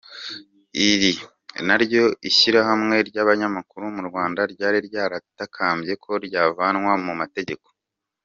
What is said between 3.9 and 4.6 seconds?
mu Rwanda